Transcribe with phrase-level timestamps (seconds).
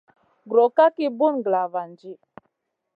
[0.49, 2.11] Gro ka ki bùn glavandi.